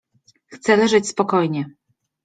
Chce 0.49 0.75
leżeć 0.77 1.07
spokojnie. 1.07 1.65